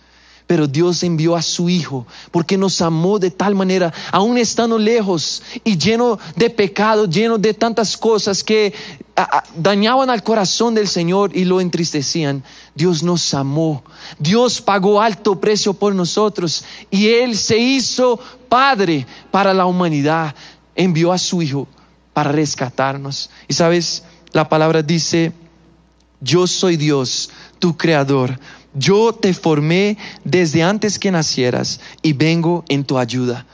Pero 0.50 0.66
Dios 0.66 1.04
envió 1.04 1.36
a 1.36 1.44
su 1.44 1.70
Hijo 1.70 2.08
porque 2.32 2.58
nos 2.58 2.82
amó 2.82 3.20
de 3.20 3.30
tal 3.30 3.54
manera, 3.54 3.94
aún 4.12 4.36
estando 4.36 4.80
lejos 4.80 5.44
y 5.64 5.78
lleno 5.78 6.18
de 6.36 6.50
pecado, 6.50 7.06
lleno 7.06 7.38
de 7.38 7.54
tantas 7.54 7.96
cosas 7.96 8.44
que 8.44 8.74
dañaban 9.56 10.10
al 10.10 10.24
corazón 10.24 10.74
del 10.74 10.88
Señor 10.88 11.38
y 11.38 11.46
lo 11.46 11.62
entristecían. 11.62 12.44
Dios 12.74 13.04
nos 13.04 13.32
amó. 13.36 13.84
Dios 14.18 14.60
pagó 14.60 15.00
alto 15.00 15.40
precio 15.40 15.76
por 15.76 15.94
nosotros 15.94 16.66
y 16.90 17.10
Él 17.10 17.38
se 17.38 17.60
hizo 17.60 18.20
Padre 18.50 19.06
para 19.30 19.54
la 19.54 19.68
humanidad. 19.68 20.34
Envió 20.76 21.12
a 21.12 21.20
su 21.20 21.44
Hijo 21.44 21.68
para 22.12 22.32
rescatarnos. 22.32 23.30
Y 23.48 23.54
sabes, 23.54 24.04
la 24.32 24.50
palabra 24.50 24.82
dice, 24.82 25.32
yo 26.22 26.48
soy 26.48 26.76
Dios, 26.76 27.30
tu 27.60 27.78
creador 27.78 28.40
yo 28.74 29.14
te 29.14 29.34
formé 29.34 29.98
desde 30.24 30.64
antes 30.64 31.00
que 31.00 31.12
nacieras 31.12 31.80
y 32.02 32.14
vengo 32.14 32.64
en 32.70 32.84
tu 32.84 32.98
ayuda. 32.98 33.46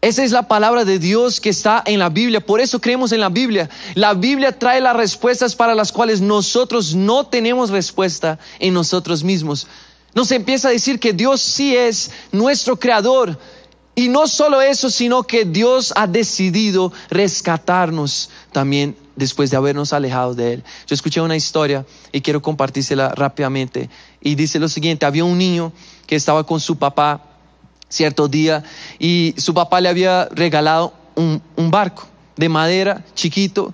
Esa 0.00 0.22
es 0.22 0.32
la 0.32 0.48
palabra 0.48 0.84
de 0.84 0.98
Dios 0.98 1.40
que 1.40 1.48
está 1.48 1.82
en 1.86 1.98
la 1.98 2.10
Biblia. 2.10 2.44
Por 2.44 2.60
eso 2.60 2.78
creemos 2.78 3.12
en 3.12 3.20
la 3.20 3.30
Biblia. 3.30 3.70
La 3.94 4.12
Biblia 4.12 4.58
trae 4.58 4.82
las 4.82 4.94
respuestas 4.94 5.54
para 5.54 5.74
las 5.74 5.92
cuales 5.92 6.20
nosotros 6.20 6.94
no 6.94 7.26
tenemos 7.26 7.70
respuesta 7.70 8.38
en 8.58 8.74
nosotros 8.74 9.24
mismos. 9.24 9.66
Nos 10.14 10.30
empieza 10.30 10.68
a 10.68 10.72
decir 10.72 11.00
que 11.00 11.14
Dios 11.14 11.40
sí 11.40 11.74
es 11.74 12.10
nuestro 12.32 12.78
creador. 12.78 13.38
Y 13.94 14.08
no 14.08 14.26
solo 14.26 14.60
eso, 14.60 14.90
sino 14.90 15.22
que 15.22 15.46
Dios 15.46 15.94
ha 15.96 16.06
decidido 16.06 16.92
rescatarnos 17.08 18.28
también 18.52 18.96
después 19.16 19.50
de 19.50 19.56
habernos 19.56 19.92
alejado 19.92 20.34
de 20.34 20.54
Él. 20.54 20.64
Yo 20.86 20.94
escuché 20.94 21.20
una 21.20 21.36
historia 21.36 21.86
y 22.12 22.20
quiero 22.20 22.42
compartírsela 22.42 23.10
rápidamente. 23.10 23.88
Y 24.20 24.34
dice 24.34 24.58
lo 24.58 24.68
siguiente, 24.68 25.06
había 25.06 25.24
un 25.24 25.38
niño 25.38 25.72
que 26.06 26.16
estaba 26.16 26.44
con 26.44 26.60
su 26.60 26.76
papá 26.76 27.22
cierto 27.88 28.28
día 28.28 28.64
y 28.98 29.34
su 29.36 29.54
papá 29.54 29.80
le 29.80 29.88
había 29.88 30.28
regalado 30.32 30.92
un, 31.14 31.40
barco 31.70 32.06
de 32.36 32.48
madera 32.48 33.04
chiquito. 33.14 33.72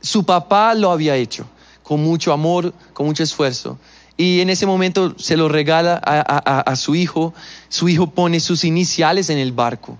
Su 0.00 0.24
papá 0.24 0.74
lo 0.74 0.90
había 0.90 1.16
hecho 1.16 1.46
con 1.82 2.02
mucho 2.02 2.32
amor, 2.32 2.72
con 2.92 3.06
mucho 3.06 3.22
esfuerzo. 3.22 3.78
Y 4.16 4.40
en 4.40 4.50
ese 4.50 4.66
momento 4.66 5.14
se 5.18 5.36
lo 5.36 5.48
regala 5.48 5.96
a, 5.96 6.76
su 6.76 6.94
hijo. 6.94 7.34
Su 7.68 7.88
hijo 7.88 8.10
pone 8.10 8.38
sus 8.38 8.64
iniciales 8.64 9.28
en 9.28 9.38
el 9.38 9.52
barco. 9.52 9.98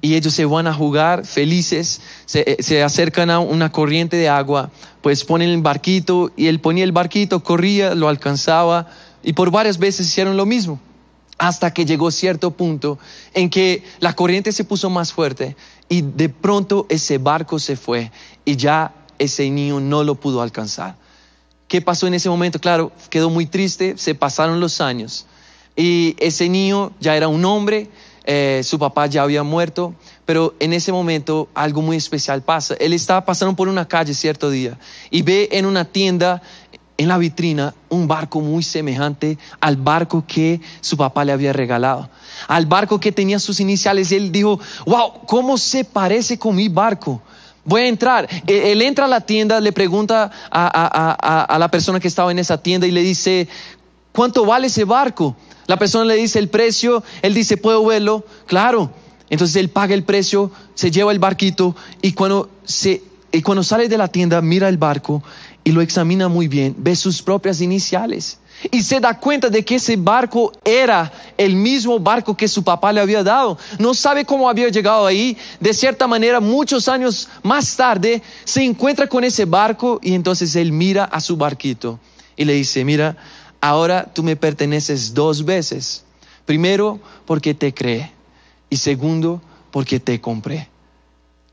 Y 0.00 0.14
ellos 0.14 0.34
se 0.34 0.44
van 0.44 0.66
a 0.66 0.74
jugar 0.74 1.26
felices, 1.26 2.00
se, 2.26 2.40
eh, 2.40 2.56
se, 2.60 2.82
acercan 2.82 3.30
a 3.30 3.40
una 3.40 3.70
corriente 3.72 4.16
de 4.16 4.28
agua, 4.28 4.70
pues 5.02 5.24
ponen 5.24 5.50
el 5.50 5.62
barquito 5.62 6.32
y 6.36 6.46
él 6.46 6.60
ponía 6.60 6.84
el 6.84 6.92
barquito, 6.92 7.42
corría, 7.42 7.94
lo 7.94 8.08
alcanzaba 8.08 8.88
y 9.22 9.32
por 9.32 9.50
varias 9.50 9.78
veces 9.78 10.06
hicieron 10.06 10.36
lo 10.36 10.46
mismo. 10.46 10.80
Hasta 11.38 11.72
que 11.72 11.86
llegó 11.86 12.10
cierto 12.10 12.50
punto 12.50 12.98
en 13.32 13.48
que 13.48 13.82
la 13.98 14.14
corriente 14.14 14.52
se 14.52 14.64
puso 14.64 14.90
más 14.90 15.12
fuerte 15.12 15.56
y 15.88 16.02
de 16.02 16.28
pronto 16.28 16.86
ese 16.88 17.18
barco 17.18 17.58
se 17.58 17.76
fue 17.76 18.12
y 18.44 18.56
ya 18.56 18.92
ese 19.18 19.48
niño 19.50 19.80
no 19.80 20.04
lo 20.04 20.16
pudo 20.16 20.42
alcanzar. 20.42 20.96
¿Qué 21.66 21.80
pasó 21.80 22.06
en 22.06 22.14
ese 22.14 22.28
momento? 22.28 22.58
Claro, 22.58 22.92
quedó 23.08 23.30
muy 23.30 23.46
triste, 23.46 23.94
se 23.96 24.14
pasaron 24.14 24.60
los 24.60 24.80
años 24.80 25.26
y 25.76 26.16
ese 26.18 26.48
niño 26.48 26.92
ya 27.00 27.16
era 27.16 27.28
un 27.28 27.44
hombre, 27.44 27.88
eh, 28.24 28.60
su 28.64 28.78
papá 28.78 29.06
ya 29.06 29.22
había 29.22 29.42
muerto, 29.42 29.94
pero 30.26 30.54
en 30.60 30.72
ese 30.72 30.92
momento 30.92 31.48
algo 31.54 31.82
muy 31.82 31.96
especial 31.96 32.42
pasa. 32.42 32.74
Él 32.78 32.92
estaba 32.92 33.24
pasando 33.24 33.56
por 33.56 33.68
una 33.68 33.88
calle 33.88 34.14
cierto 34.14 34.50
día 34.50 34.78
y 35.10 35.22
ve 35.22 35.48
en 35.52 35.66
una 35.66 35.84
tienda, 35.84 36.42
en 36.98 37.08
la 37.08 37.18
vitrina, 37.18 37.74
un 37.88 38.06
barco 38.06 38.40
muy 38.40 38.62
semejante 38.62 39.38
al 39.60 39.76
barco 39.76 40.24
que 40.26 40.60
su 40.80 40.96
papá 40.96 41.24
le 41.24 41.32
había 41.32 41.52
regalado, 41.52 42.10
al 42.46 42.66
barco 42.66 43.00
que 43.00 43.10
tenía 43.10 43.38
sus 43.38 43.58
iniciales. 43.60 44.12
Él 44.12 44.30
dijo, 44.30 44.60
wow, 44.86 45.26
¿cómo 45.26 45.56
se 45.56 45.84
parece 45.84 46.38
con 46.38 46.56
mi 46.56 46.68
barco? 46.68 47.22
Voy 47.64 47.82
a 47.82 47.88
entrar. 47.88 48.28
E, 48.46 48.72
él 48.72 48.82
entra 48.82 49.04
a 49.04 49.08
la 49.08 49.20
tienda, 49.20 49.60
le 49.60 49.72
pregunta 49.72 50.30
a, 50.50 51.56
la 51.58 51.68
persona 51.68 52.00
que 52.00 52.08
estaba 52.08 52.30
en 52.30 52.38
esa 52.38 52.62
tienda 52.62 52.86
y 52.86 52.90
le 52.90 53.02
dice, 53.02 53.48
¿cuánto 54.12 54.44
vale 54.44 54.68
ese 54.68 54.84
barco? 54.84 55.36
La 55.66 55.78
persona 55.78 56.04
le 56.04 56.16
dice 56.16 56.38
el 56.38 56.48
precio, 56.48 57.02
él 57.22 57.34
dice, 57.34 57.56
¿puedo 57.56 57.84
verlo? 57.84 58.24
Claro. 58.46 58.90
Entonces 59.28 59.56
él 59.56 59.68
paga 59.68 59.94
el 59.94 60.02
precio, 60.02 60.50
se 60.74 60.90
lleva 60.90 61.12
el 61.12 61.20
barquito 61.20 61.76
y 62.02 62.12
cuando, 62.12 62.50
se, 62.64 63.02
y 63.30 63.42
cuando 63.42 63.62
sale 63.62 63.88
de 63.88 63.96
la 63.96 64.08
tienda 64.08 64.40
mira 64.40 64.68
el 64.68 64.76
barco 64.76 65.22
y 65.62 65.70
lo 65.70 65.80
examina 65.80 66.28
muy 66.28 66.48
bien, 66.48 66.74
ve 66.78 66.96
sus 66.96 67.22
propias 67.22 67.60
iniciales 67.60 68.40
y 68.70 68.82
se 68.82 69.00
da 69.00 69.18
cuenta 69.18 69.48
de 69.48 69.64
que 69.64 69.76
ese 69.76 69.96
barco 69.96 70.52
era 70.64 71.10
el 71.38 71.54
mismo 71.54 71.98
barco 71.98 72.36
que 72.36 72.48
su 72.48 72.62
papá 72.62 72.92
le 72.92 73.00
había 73.00 73.22
dado. 73.22 73.56
No 73.78 73.94
sabe 73.94 74.24
cómo 74.24 74.48
había 74.48 74.68
llegado 74.68 75.06
ahí. 75.06 75.36
De 75.60 75.72
cierta 75.72 76.06
manera, 76.06 76.40
muchos 76.40 76.88
años 76.88 77.28
más 77.42 77.76
tarde, 77.76 78.22
se 78.44 78.64
encuentra 78.64 79.06
con 79.06 79.24
ese 79.24 79.44
barco 79.44 79.98
y 80.02 80.14
entonces 80.14 80.54
él 80.56 80.72
mira 80.72 81.04
a 81.04 81.20
su 81.20 81.36
barquito 81.36 81.98
y 82.36 82.44
le 82.44 82.54
dice, 82.54 82.84
mira, 82.84 83.16
ahora 83.60 84.10
tú 84.12 84.22
me 84.22 84.36
perteneces 84.36 85.14
dos 85.14 85.44
veces. 85.44 86.04
Primero, 86.46 87.00
porque 87.26 87.54
te 87.54 87.72
creé 87.72 88.12
y 88.68 88.76
segundo, 88.76 89.40
porque 89.70 90.00
te 90.00 90.20
compré. 90.20 90.68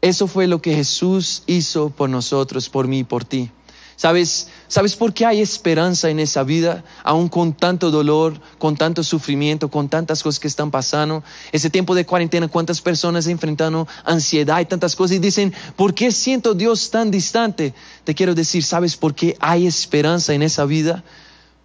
Eso 0.02 0.28
fue 0.28 0.48
lo 0.48 0.62
que 0.62 0.76
Jesús 0.76 1.44
hizo 1.48 1.90
por 1.90 2.10
nosotros, 2.10 2.70
por 2.70 2.88
mí 2.88 3.00
y 3.00 3.04
por 3.04 3.26
ti. 3.26 3.52
¿Sabes, 3.96 4.50
¿Sabes 4.68 4.96
por 4.96 5.12
qué 5.12 5.26
hay 5.26 5.42
esperanza 5.42 6.12
en 6.12 6.20
esa 6.20 6.44
vida? 6.44 6.84
Aún 7.04 7.30
con 7.30 7.54
tanto 7.54 7.90
dolor, 7.90 8.40
con 8.60 8.78
tanto 8.78 9.02
sufrimiento, 9.02 9.72
con 9.72 9.90
tantas 9.90 10.22
cosas 10.22 10.40
que 10.40 10.48
están 10.48 10.70
pasando. 10.70 11.24
Ese 11.52 11.72
tiempo 11.72 11.96
de 11.96 12.06
cuarentena, 12.06 12.48
cuántas 12.48 12.80
personas 12.80 13.26
enfrentando 13.26 13.88
ansiedad 14.06 14.60
y 14.60 14.66
tantas 14.66 14.96
cosas 14.96 15.18
y 15.18 15.20
dicen, 15.20 15.52
¿por 15.76 15.96
qué 15.96 16.12
siento 16.12 16.54
Dios 16.54 16.92
tan 16.92 17.10
distante? 17.10 17.74
Te 18.04 18.14
quiero 18.14 18.36
decir, 18.36 18.64
¿sabes 18.64 18.96
por 18.96 19.16
qué 19.16 19.36
hay 19.40 19.66
esperanza 19.66 20.36
en 20.36 20.44
esa 20.44 20.66
vida? 20.66 21.04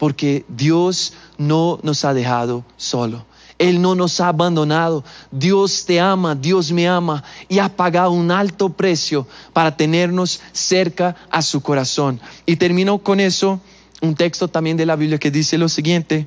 Porque 0.02 0.44
Dios 0.48 1.12
no 1.38 1.78
nos 1.84 2.04
ha 2.04 2.12
dejado 2.12 2.64
solo. 2.76 3.24
Él 3.56 3.80
no 3.80 3.94
nos 3.94 4.18
ha 4.18 4.26
abandonado. 4.26 5.04
Dios 5.30 5.84
te 5.86 6.00
ama, 6.00 6.34
Dios 6.34 6.72
me 6.72 6.88
ama 6.88 7.22
y 7.48 7.60
ha 7.60 7.68
pagado 7.68 8.10
un 8.10 8.32
alto 8.32 8.70
precio 8.70 9.28
para 9.52 9.76
tenernos 9.76 10.40
cerca 10.50 11.14
a 11.30 11.40
su 11.40 11.60
corazón. 11.60 12.20
Y 12.46 12.56
termino 12.56 12.98
con 12.98 13.20
eso, 13.20 13.60
un 14.00 14.16
texto 14.16 14.48
también 14.48 14.76
de 14.76 14.86
la 14.86 14.96
Biblia 14.96 15.18
que 15.18 15.30
dice 15.30 15.56
lo 15.56 15.68
siguiente, 15.68 16.26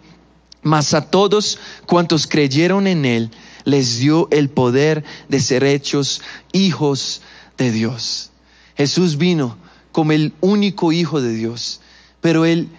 mas 0.62 0.94
a 0.94 1.10
todos 1.12 1.60
cuantos 1.86 2.28
creyeron 2.28 2.88
en 2.88 3.04
Él, 3.04 3.32
les 3.66 4.00
dio 4.00 4.30
el 4.32 4.48
poder 4.48 5.04
de 5.28 5.42
ser 5.42 5.66
hechos 5.66 6.22
hijos 6.54 7.22
de 7.58 7.74
Dios. 7.74 8.32
Jesús 8.78 9.18
vino 9.18 9.58
como 9.92 10.14
el 10.14 10.32
único 10.40 10.94
hijo 10.94 11.20
de 11.20 11.34
Dios, 11.34 11.82
pero 12.22 12.46
Él 12.46 12.70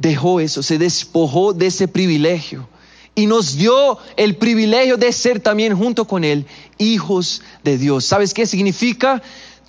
dejó 0.00 0.40
eso, 0.40 0.62
se 0.62 0.78
despojó 0.78 1.52
de 1.52 1.66
ese 1.66 1.86
privilegio 1.86 2.66
y 3.14 3.26
nos 3.26 3.56
dio 3.56 3.98
el 4.16 4.36
privilegio 4.36 4.96
de 4.96 5.12
ser 5.12 5.40
también 5.40 5.76
junto 5.76 6.06
con 6.06 6.24
Él 6.24 6.46
hijos 6.78 7.42
de 7.62 7.76
Dios. 7.76 8.04
¿Sabes 8.04 8.32
qué 8.32 8.46
significa? 8.46 9.22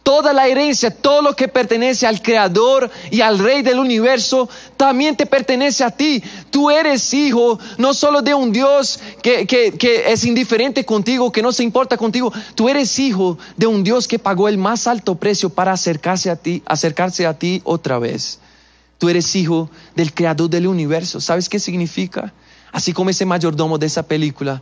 Toda 0.04 0.34
la 0.34 0.48
herencia, 0.48 0.90
todo 0.90 1.22
lo 1.22 1.36
que 1.36 1.48
pertenece 1.48 2.08
al 2.08 2.24
Creador 2.24 2.90
y 3.12 3.22
al 3.22 3.38
Rey 3.38 3.62
del 3.62 3.78
universo, 3.78 4.50
también 4.76 5.16
te 5.16 5.28
pertenece 5.28 5.84
a 5.84 5.92
ti. 5.92 6.24
Tú 6.50 6.72
eres 6.72 7.14
hijo 7.14 7.60
no 7.78 7.94
solo 7.94 8.24
de 8.24 8.34
un 8.34 8.52
Dios 8.52 9.00
que, 9.22 9.46
que, 9.46 10.12
es 10.12 10.26
indiferente 10.26 10.86
contigo, 10.86 11.32
que 11.32 11.44
no 11.44 11.52
se 11.52 11.64
importa 11.64 11.98
contigo. 11.98 12.34
Tú 12.56 12.68
eres 12.68 12.98
hijo 12.98 13.38
de 13.58 13.68
un 13.68 13.84
Dios 13.84 14.08
que 14.08 14.18
pagó 14.18 14.48
el 14.48 14.58
más 14.58 14.88
alto 14.88 15.16
precio 15.16 15.52
para 15.52 15.74
acercarse 15.74 16.32
a 16.32 16.36
ti, 16.36 16.64
acercarse 16.66 17.28
a 17.28 17.38
ti 17.38 17.62
otra 17.64 18.00
vez. 18.00 18.40
Tú 19.02 19.10
eres 19.10 19.36
hijo 19.36 19.68
del 19.96 20.14
Creador 20.14 20.48
del 20.48 20.68
universo. 20.68 21.20
¿Sabes 21.20 21.50
qué 21.50 21.58
significa? 21.58 22.36
Así 22.72 22.94
como 22.94 23.10
ese 23.10 23.26
mayordomo 23.26 23.80
de 23.80 23.88
esa 23.88 24.04
película, 24.04 24.62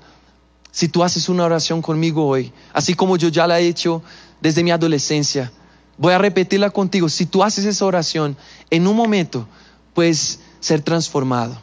si 0.72 0.88
tú 0.88 1.04
haces 1.04 1.28
una 1.28 1.44
oración 1.44 1.82
conmigo 1.82 2.26
hoy, 2.26 2.54
así 2.72 2.94
como 2.94 3.18
yo 3.18 3.28
ya 3.28 3.46
la 3.48 3.60
he 3.60 3.68
hecho 3.68 4.02
desde 4.40 4.64
mi 4.64 4.72
adolescencia, 4.72 5.52
voy 5.98 6.14
a 6.14 6.20
repetirla 6.20 6.70
contigo. 6.70 7.10
Si 7.10 7.26
tú 7.26 7.44
haces 7.44 7.66
esa 7.66 7.84
oración, 7.84 8.38
en 8.70 8.88
un 8.88 8.96
momento 8.96 9.46
puedes 9.94 10.40
ser 10.62 10.84
transformado. 10.84 11.62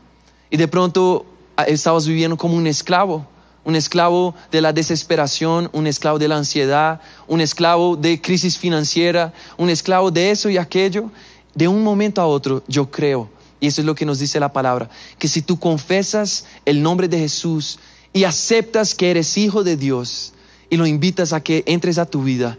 Y 0.50 0.58
de 0.58 0.68
pronto 0.68 1.24
ah, 1.56 1.62
estabas 1.62 2.06
viviendo 2.06 2.36
como 2.36 2.58
un 2.58 2.66
esclavo, 2.66 3.26
un 3.64 3.74
esclavo 3.74 4.34
de 4.52 4.60
la 4.60 4.74
desesperación, 4.74 5.70
un 5.72 5.86
esclavo 5.86 6.18
de 6.18 6.28
la 6.28 6.36
ansiedad, 6.36 7.00
un 7.26 7.40
esclavo 7.40 7.96
de 7.96 8.20
crisis 8.20 8.58
financiera, 8.58 9.32
un 9.56 9.70
esclavo 9.70 10.10
de 10.10 10.30
eso 10.30 10.50
y 10.50 10.58
aquello. 10.58 11.10
De 11.56 11.66
un 11.66 11.82
momento 11.82 12.20
a 12.20 12.26
otro, 12.26 12.62
yo 12.68 12.88
creo 12.90 13.30
y 13.60 13.66
eso 13.68 13.80
es 13.80 13.86
lo 13.86 13.94
que 13.94 14.06
nos 14.06 14.18
dice 14.18 14.40
la 14.40 14.52
palabra, 14.52 14.90
que 15.18 15.28
si 15.28 15.42
tú 15.42 15.58
confesas 15.58 16.46
el 16.64 16.82
nombre 16.82 17.08
de 17.08 17.18
Jesús 17.18 17.78
y 18.12 18.24
aceptas 18.24 18.94
que 18.94 19.10
eres 19.10 19.36
hijo 19.38 19.64
de 19.64 19.76
Dios 19.76 20.34
y 20.68 20.76
lo 20.76 20.86
invitas 20.86 21.32
a 21.32 21.42
que 21.42 21.64
entres 21.66 21.98
a 21.98 22.06
tu 22.06 22.22
vida, 22.22 22.58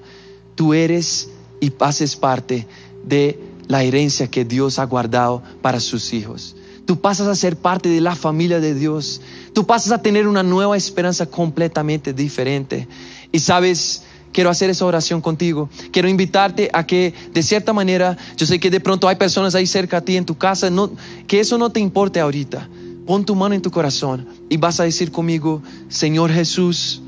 tú 0.56 0.74
eres 0.74 1.30
y 1.60 1.70
pases 1.72 2.16
parte 2.16 2.68
de 3.06 3.40
la 3.68 3.84
herencia 3.84 4.30
que 4.30 4.46
Dios 4.46 4.80
ha 4.80 4.86
guardado 4.86 5.44
para 5.62 5.80
sus 5.80 6.14
hijos. 6.14 6.56
Tú 6.86 7.00
pasas 7.02 7.28
a 7.28 7.36
ser 7.36 7.58
parte 7.58 7.90
de 7.90 8.00
la 8.00 8.16
familia 8.16 8.62
de 8.62 8.74
Dios. 8.74 9.20
Tú 9.54 9.68
pasas 9.68 9.92
a 9.92 10.02
tener 10.02 10.26
una 10.26 10.42
nueva 10.42 10.78
esperanza 10.78 11.26
completamente 11.26 12.14
diferente. 12.14 12.88
Y 13.34 13.40
sabes, 13.40 14.04
quiero 14.32 14.50
hacer 14.50 14.70
esa 14.70 14.86
oración 14.86 15.22
contigo. 15.22 15.70
Quiero 15.92 16.10
invitarte 16.10 16.70
a 16.74 16.86
que 16.86 17.14
de 17.34 17.44
cierta 17.44 17.74
manera, 17.74 18.18
yo 18.38 18.46
sé 18.46 18.60
que 18.60 18.70
de 18.70 18.80
pronto 18.80 19.08
hay 19.08 19.16
personas 19.16 19.56
ahí 19.56 19.66
cerca 19.66 19.98
a 19.98 20.02
ti 20.02 20.18
en 20.18 20.26
tu 20.26 20.38
casa, 20.38 20.70
no, 20.70 20.92
que 21.28 21.40
eso 21.40 21.58
no 21.58 21.72
te 21.72 21.80
importe 21.80 22.20
ahorita. 22.20 22.70
Pon 23.06 23.26
tu 23.26 23.36
mano 23.36 23.56
en 23.56 23.62
tu 23.62 23.72
corazón 23.72 24.28
y 24.50 24.58
vas 24.58 24.80
a 24.80 24.84
decir 24.84 25.12
conmigo, 25.12 25.64
Señor 25.88 26.32
Jesús, 26.32 27.02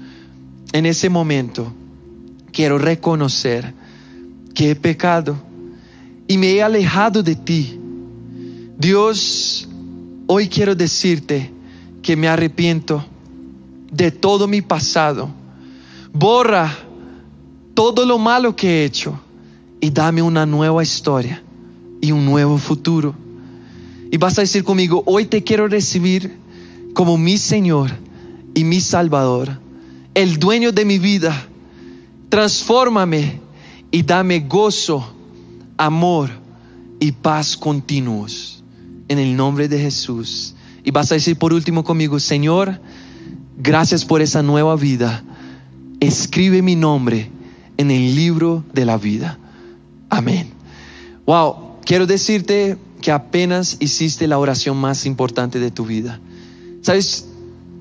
en 0.72 0.86
ese 0.86 1.10
momento 1.10 1.74
quiero 2.52 2.78
reconocer 2.78 3.74
que 4.54 4.72
he 4.72 4.76
pecado 4.76 5.38
y 6.28 6.38
me 6.38 6.54
he 6.54 6.64
alejado 6.64 7.24
de 7.24 7.36
ti. 7.36 7.80
Dios, 8.78 9.68
hoy 10.28 10.48
quiero 10.48 10.76
decirte 10.76 11.52
que 12.02 12.16
me 12.16 12.28
arrepiento 12.28 13.06
de 13.92 14.12
todo 14.12 14.48
mi 14.48 14.62
pasado. 14.62 15.30
Borra 16.14 16.78
todo 17.80 18.06
lo 18.06 18.18
malo 18.18 18.58
que 18.58 18.68
he 18.68 18.84
hecho 18.84 19.18
y 19.80 19.90
dame 19.90 20.22
una 20.22 20.46
nueva 20.46 20.84
historia 20.84 21.42
y 22.02 22.12
un 22.12 22.26
nuevo 22.26 22.58
futuro. 22.58 23.16
Y 24.12 24.18
vas 24.18 24.38
a 24.38 24.42
decir 24.42 24.66
conmigo, 24.66 25.02
hoy 25.06 25.24
te 25.24 25.46
quiero 25.46 25.66
recibir 25.66 26.36
como 26.94 27.18
mi 27.18 27.38
Señor 27.38 27.92
y 28.54 28.66
mi 28.66 28.82
Salvador. 28.82 29.62
el 30.14 30.40
dueño 30.40 30.74
de 30.74 30.84
mi 30.84 31.00
vida. 31.00 31.48
Transfórmame 32.28 33.40
y 33.92 34.04
dame 34.04 34.42
gozo, 34.42 35.14
amor 35.78 36.32
y 37.00 37.14
paz 37.14 37.56
continuos. 37.56 38.62
En 39.08 39.20
el 39.20 39.38
nombre 39.38 39.70
de 39.70 39.80
Jesús. 39.80 40.54
Y 40.84 40.92
vas 40.92 41.14
a 41.14 41.16
decir 41.16 41.38
por 41.38 41.54
último 41.54 41.86
conmigo, 41.86 42.20
Señor, 42.20 42.82
gracias 43.58 44.04
por 44.04 44.22
esa 44.22 44.44
nueva 44.44 44.76
vida. 44.76 45.24
Escribe 46.02 46.62
mi 46.62 46.76
nombre 46.76 47.39
en 47.80 47.92
el 47.92 48.14
libro 48.14 48.66
de 48.74 48.84
la 48.84 48.98
vida. 48.98 49.40
Amén. 50.10 50.52
Wow, 51.26 51.78
quiero 51.86 52.06
decirte 52.06 52.78
que 53.02 53.10
apenas 53.10 53.78
hiciste 53.80 54.28
la 54.28 54.38
oración 54.38 54.76
más 54.76 55.06
importante 55.06 55.62
de 55.62 55.72
tu 55.72 55.86
vida. 55.86 56.20
Sabes, 56.82 57.30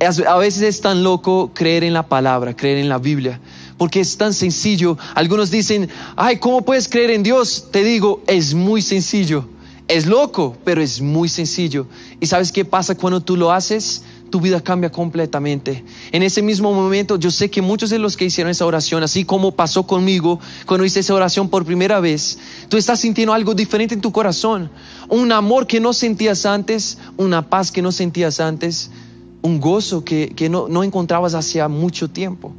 a 0.01 0.37
veces 0.37 0.63
es 0.63 0.81
tan 0.81 1.03
loco 1.03 1.51
creer 1.53 1.83
en 1.83 1.95
la 1.95 2.07
palabra, 2.07 2.55
creer 2.55 2.79
en 2.79 2.89
la 2.89 2.99
Biblia, 2.99 3.41
porque 3.77 3.99
es 3.99 4.17
tan 4.17 4.33
sencillo. 4.35 4.97
Algunos 5.17 5.51
dicen, 5.51 5.89
ay, 6.15 6.37
¿cómo 6.37 6.65
puedes 6.65 6.89
creer 6.89 7.11
en 7.11 7.25
Dios? 7.25 7.67
Te 7.73 7.83
digo, 7.83 8.23
es 8.29 8.55
muy 8.55 8.83
sencillo. 8.83 9.49
Es 9.89 10.07
loco, 10.07 10.57
pero 10.65 10.81
es 10.81 11.01
muy 11.01 11.29
sencillo. 11.29 11.89
¿Y 12.21 12.27
sabes 12.27 12.53
qué 12.53 12.65
pasa 12.65 12.95
cuando 12.95 13.21
tú 13.21 13.37
lo 13.37 13.51
haces? 13.51 14.05
Tu 14.31 14.41
vida 14.41 14.61
cambia 14.61 14.91
completamente. 14.91 15.85
En 16.13 16.23
ese 16.23 16.43
mismo 16.43 16.73
momento, 16.73 17.17
yo 17.17 17.31
sé 17.31 17.51
que 17.51 17.63
muchos 17.63 17.91
de 17.91 17.99
los 17.99 18.17
que 18.17 18.27
hicieron 18.27 18.51
esa 18.51 18.67
oración, 18.67 19.03
así 19.03 19.25
como 19.25 19.53
pasó 19.53 19.87
conmigo 19.87 20.39
cuando 20.67 20.85
hice 20.85 21.01
esa 21.01 21.15
oración 21.15 21.49
por 21.49 21.65
primera 21.65 22.01
vez, 22.01 22.39
tú 22.69 22.77
estás 22.77 23.01
sintiendo 23.01 23.33
algo 23.33 23.55
diferente 23.55 23.95
en 23.95 24.01
tu 24.01 24.13
corazón. 24.13 24.71
Un 25.09 25.33
amor 25.33 25.67
que 25.67 25.81
no 25.81 25.93
sentías 25.93 26.45
antes, 26.47 26.99
una 27.17 27.49
paz 27.49 27.73
que 27.73 27.83
no 27.83 27.93
sentías 27.93 28.41
antes 28.41 28.91
un 29.43 29.61
gozo 29.61 30.05
que, 30.05 30.49
no, 30.51 30.69
no, 30.69 30.85
encontrabas 30.85 31.35
hacía 31.35 31.69
mucho 31.69 32.09
tiempo. 32.09 32.53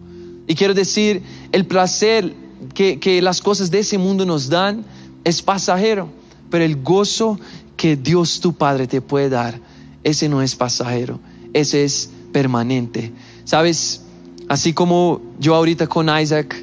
Y 0.47 0.55
quiero 0.55 0.73
decir, 0.73 1.21
el 1.51 1.65
placer 1.65 2.33
que, 2.73 2.99
que 2.99 3.21
las 3.21 3.41
cosas 3.41 3.71
de 3.71 3.79
ese 3.79 3.97
mundo 3.97 4.25
nos 4.25 4.49
dan 4.49 4.85
es 5.23 5.41
pasajero, 5.41 6.09
pero 6.49 6.63
el 6.63 6.81
gozo 6.81 7.39
que 7.77 7.95
Dios 7.95 8.39
tu 8.39 8.53
Padre 8.53 8.87
te 8.87 9.01
puede 9.01 9.29
dar, 9.29 9.59
ese 10.03 10.29
no 10.29 10.41
es 10.41 10.55
pasajero, 10.55 11.19
ese 11.53 11.83
es 11.83 12.09
permanente. 12.31 13.11
Sabes, 13.43 14.01
así 14.47 14.73
como 14.73 15.21
yo 15.39 15.55
ahorita 15.55 15.87
con 15.87 16.09
Isaac, 16.19 16.55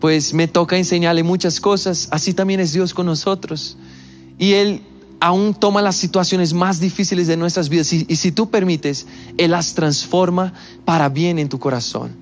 pues 0.00 0.34
me 0.34 0.48
toca 0.48 0.76
enseñarle 0.76 1.22
muchas 1.22 1.60
cosas, 1.60 2.08
así 2.10 2.34
también 2.34 2.60
es 2.60 2.72
Dios 2.72 2.92
con 2.92 3.06
nosotros. 3.06 3.76
Y 4.38 4.54
Él 4.54 4.82
aún 5.20 5.54
toma 5.54 5.80
las 5.82 5.94
situaciones 5.94 6.52
más 6.52 6.80
difíciles 6.80 7.28
de 7.28 7.36
nuestras 7.36 7.68
vidas 7.68 7.92
y, 7.92 8.16
si 8.16 8.32
tú 8.32 8.50
permites, 8.50 9.06
Él 9.38 9.52
las 9.52 9.74
transforma 9.74 10.52
para 10.84 11.08
bien 11.08 11.38
en 11.38 11.48
tu 11.48 11.60
corazón. 11.60 12.16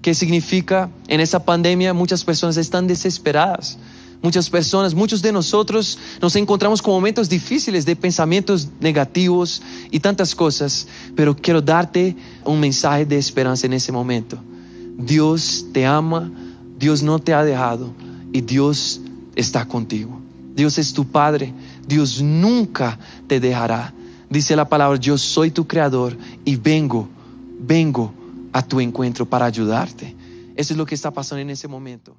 ¿Qué 0.00 0.14
significa? 0.14 0.90
En 1.08 1.18
esa 1.18 1.44
pandemia 1.44 1.92
muchas 1.92 2.24
personas 2.24 2.56
están 2.56 2.86
desesperadas. 2.86 3.78
Muchas 4.22 4.48
personas, 4.48 4.94
muchos 4.94 5.20
de 5.20 5.32
nosotros 5.32 5.98
nos 6.20 6.34
encontramos 6.36 6.80
con 6.80 6.94
momentos 6.94 7.28
difíciles 7.28 7.84
de 7.84 7.94
pensamientos 7.94 8.68
negativos 8.80 9.62
y 9.90 10.00
tantas 10.00 10.34
cosas, 10.34 10.86
pero 11.14 11.36
quiero 11.36 11.60
darte 11.60 12.16
un 12.44 12.58
mensaje 12.58 13.04
de 13.04 13.18
esperanza 13.18 13.66
en 13.66 13.74
ese 13.74 13.92
momento. 13.92 14.38
Dios 14.96 15.66
te 15.72 15.84
ama, 15.84 16.30
Dios 16.78 17.02
no 17.02 17.18
te 17.18 17.34
ha 17.34 17.44
dejado 17.44 17.92
y 18.32 18.40
Dios 18.40 19.00
está 19.36 19.66
contigo. 19.66 20.20
Dios 20.54 20.78
es 20.78 20.92
tu 20.92 21.06
Padre, 21.06 21.52
Dios 21.86 22.22
nunca 22.22 22.98
te 23.26 23.40
dejará. 23.40 23.92
Dice 24.30 24.56
la 24.56 24.68
palabra, 24.68 24.98
yo 24.98 25.18
soy 25.18 25.50
tu 25.50 25.66
creador 25.66 26.16
y 26.44 26.56
vengo, 26.56 27.08
vengo 27.60 28.12
a 28.52 28.62
tu 28.62 28.80
encuentro 28.80 29.26
para 29.26 29.46
ayudarte. 29.46 30.14
Eso 30.56 30.72
es 30.72 30.76
lo 30.78 30.86
que 30.86 30.94
está 30.94 31.10
pasando 31.10 31.42
en 31.42 31.50
ese 31.50 31.68
momento. 31.68 32.16